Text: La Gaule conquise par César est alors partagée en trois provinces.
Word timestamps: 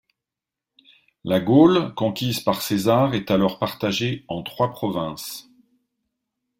La 1.23 1.39
Gaule 1.39 1.93
conquise 1.93 2.39
par 2.39 2.63
César 2.63 3.13
est 3.13 3.29
alors 3.29 3.59
partagée 3.59 4.25
en 4.29 4.41
trois 4.41 4.71
provinces. 4.71 5.47